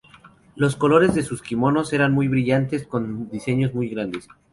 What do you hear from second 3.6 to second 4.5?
muy grandes.